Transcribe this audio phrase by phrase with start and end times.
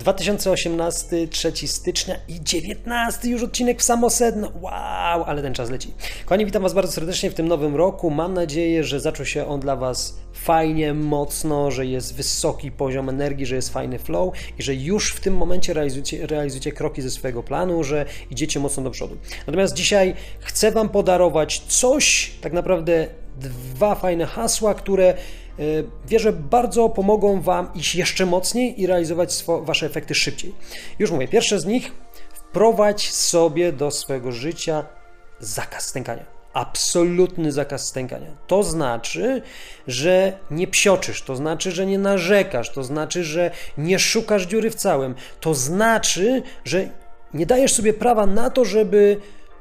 [0.00, 4.52] 2018, 3 stycznia i 19 już odcinek w samo sedno.
[4.60, 5.94] Wow, ale ten czas leci.
[6.24, 8.10] Kochani, witam Was bardzo serdecznie w tym nowym roku.
[8.10, 13.46] Mam nadzieję, że zaczął się on dla Was fajnie, mocno, że jest wysoki poziom energii,
[13.46, 17.42] że jest fajny flow i że już w tym momencie realizujecie, realizujecie kroki ze swojego
[17.42, 19.16] planu, że idziecie mocno do przodu.
[19.46, 23.06] Natomiast dzisiaj chcę Wam podarować coś, tak naprawdę
[23.38, 25.14] dwa fajne hasła, które
[25.60, 30.54] Y, wierzę, bardzo pomogą Wam iść jeszcze mocniej i realizować Wasze efekty szybciej.
[30.98, 31.92] Już mówię, pierwsze z nich,
[32.32, 34.84] wprowadź sobie do swojego życia
[35.40, 38.30] zakaz stękania absolutny zakaz stękania.
[38.46, 39.42] To znaczy,
[39.86, 44.74] że nie psioczysz, to znaczy, że nie narzekasz, to znaczy, że nie szukasz dziury w
[44.74, 46.88] całym, to znaczy, że
[47.34, 49.16] nie dajesz sobie prawa na to, żeby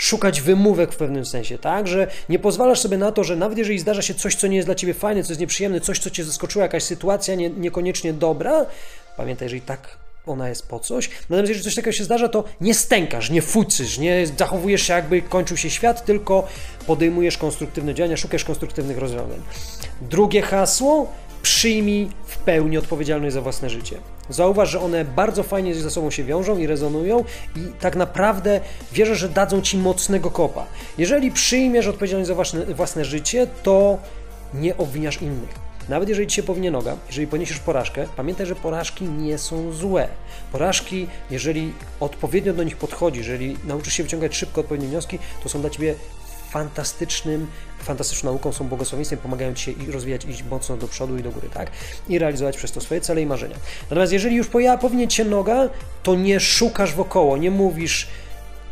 [0.00, 1.88] szukać wymówek w pewnym sensie, tak?
[1.88, 4.68] Że nie pozwalasz sobie na to, że nawet jeżeli zdarza się coś, co nie jest
[4.68, 8.66] dla ciebie fajne, co jest nieprzyjemne, coś, co cię zaskoczyło, jakaś sytuacja nie, niekoniecznie dobra,
[9.16, 11.10] pamiętaj, jeżeli tak ona jest po coś.
[11.20, 15.22] Natomiast jeżeli coś takiego się zdarza, to nie stękasz, nie fucysz, nie zachowujesz się jakby
[15.22, 16.48] kończył się świat, tylko
[16.86, 19.42] podejmujesz konstruktywne działania, szukasz konstruktywnych rozwiązań.
[20.00, 23.96] Drugie hasło, przyjmij w pełni odpowiedzialność za własne życie.
[24.30, 27.24] Zauważ, że one bardzo fajnie ze sobą się wiążą i rezonują
[27.56, 28.60] i tak naprawdę
[28.92, 30.66] wierzę, że dadzą ci mocnego kopa.
[30.98, 33.98] Jeżeli przyjmiesz odpowiedzialność za własne, własne życie, to
[34.54, 35.70] nie obwiniasz innych.
[35.88, 40.08] Nawet jeżeli ci się powinie noga, jeżeli poniesiesz porażkę, pamiętaj, że porażki nie są złe.
[40.52, 45.60] Porażki, jeżeli odpowiednio do nich podchodzisz, jeżeli nauczysz się wyciągać szybko odpowiednie wnioski, to są
[45.60, 45.94] dla ciebie
[46.50, 47.46] fantastycznym,
[47.82, 51.30] fantastyczną nauką, są błogosławieństwem, pomagają Ci się i rozwijać, iść mocno do przodu i do
[51.30, 51.70] góry, tak?
[52.08, 53.56] I realizować przez to swoje cele i marzenia.
[53.82, 54.48] Natomiast jeżeli już
[54.80, 55.68] powinien Cię noga,
[56.02, 58.06] to nie szukasz wokoło, nie mówisz,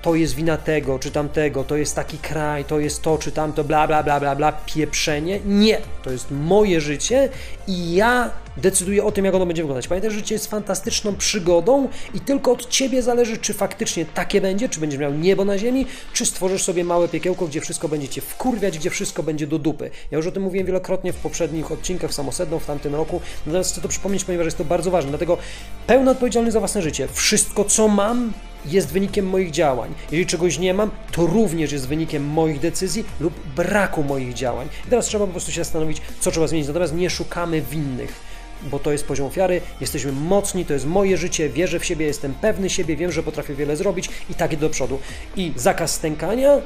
[0.02, 3.64] to jest wina tego czy tamtego, to jest taki kraj, to jest to czy tamto,
[3.64, 5.40] bla, bla, bla, bla, bla, pieprzenie.
[5.46, 7.28] Nie, to jest moje życie
[7.66, 9.88] i ja decyduję o tym, jak ono będzie wyglądać.
[9.88, 14.68] Pamiętaj, że życie jest fantastyczną przygodą i tylko od Ciebie zależy, czy faktycznie takie będzie,
[14.68, 18.20] czy będziesz miał niebo na ziemi, czy stworzysz sobie małe piekiełko, gdzie wszystko będzie Cię
[18.20, 19.90] wkurwiać, gdzie wszystko będzie do dupy.
[20.10, 23.80] Ja już o tym mówiłem wielokrotnie w poprzednich odcinkach samosedną w tamtym roku, natomiast chcę
[23.80, 25.10] to przypomnieć, ponieważ jest to bardzo ważne.
[25.10, 25.38] Dlatego
[25.86, 27.08] pełna odpowiedzialność za własne życie.
[27.12, 28.32] Wszystko, co mam,
[28.66, 29.94] jest wynikiem moich działań.
[30.10, 34.68] Jeżeli czegoś nie mam, to również jest wynikiem moich decyzji lub braku moich działań.
[34.86, 36.68] I teraz trzeba po prostu się zastanowić, co trzeba zmienić.
[36.68, 38.27] Natomiast nie szukamy winnych
[38.62, 42.34] bo to jest poziom ofiary, jesteśmy mocni, to jest moje życie, wierzę w siebie, jestem
[42.34, 44.98] pewny siebie, wiem, że potrafię wiele zrobić i tak do przodu.
[45.36, 46.56] I zakaz stękania,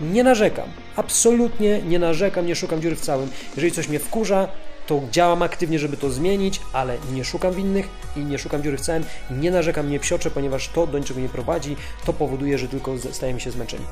[0.00, 3.30] nie narzekam, absolutnie nie narzekam, nie szukam dziury w całym.
[3.56, 4.48] Jeżeli coś mnie wkurza,
[4.86, 8.80] to działam aktywnie, żeby to zmienić, ale nie szukam winnych i nie szukam dziury w
[8.80, 12.94] całym, nie narzekam, nie psioczę, ponieważ to do niczego nie prowadzi, to powoduje, że tylko
[13.12, 13.84] stajemy się zmęczeni.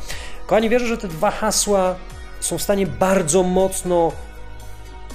[0.46, 1.96] Kochani, wierzę, że te dwa hasła
[2.40, 4.12] są w stanie bardzo mocno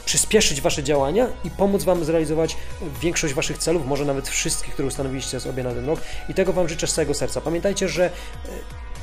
[0.05, 2.57] przyspieszyć Wasze działania i pomóc Wam zrealizować
[3.01, 5.99] większość Waszych celów, może nawet wszystkich, które ustanowiliście sobie na ten rok.
[6.29, 7.41] I tego Wam życzę z całego serca.
[7.41, 8.11] Pamiętajcie, że e,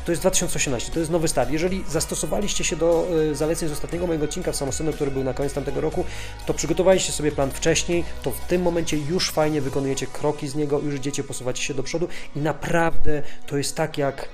[0.05, 1.51] to jest 2018, to jest nowy start.
[1.51, 5.35] Jeżeli zastosowaliście się do e, zaleceń z ostatniego mojego odcinka w Samosądu, który był na
[5.35, 6.05] koniec tamtego roku,
[6.47, 10.81] to przygotowaliście sobie plan wcześniej, to w tym momencie już fajnie wykonujecie kroki z niego,
[10.81, 14.29] już idziecie, posuwacie się do przodu i naprawdę to jest tak jak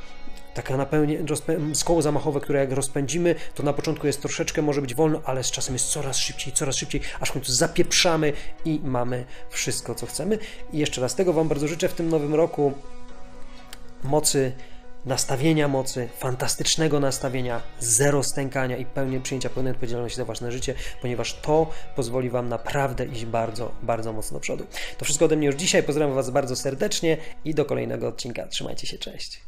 [0.62, 1.18] taka napełnie,
[1.84, 5.50] koło zamachowe, które jak rozpędzimy, to na początku jest troszeczkę, może być wolno, ale z
[5.50, 8.32] czasem jest coraz szybciej, coraz szybciej, aż w końcu zapieprzamy
[8.64, 10.38] i mamy wszystko, co chcemy.
[10.72, 12.72] I jeszcze raz tego Wam bardzo życzę w tym nowym roku
[14.04, 14.52] mocy
[15.04, 21.34] nastawienia mocy, fantastycznego nastawienia, zero stękania i pełnie przyjęcia pełnej odpowiedzialności za własne życie, ponieważ
[21.34, 24.66] to pozwoli Wam naprawdę iść bardzo, bardzo mocno do przodu.
[24.98, 25.82] To wszystko ode mnie już dzisiaj.
[25.82, 28.46] Pozdrawiam Was bardzo serdecznie i do kolejnego odcinka.
[28.46, 29.40] Trzymajcie się, cześć.